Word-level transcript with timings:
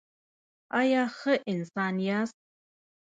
ایا 0.79 1.03
ښه 1.17 1.33
انسان 1.51 1.95
یاست؟ 2.07 2.37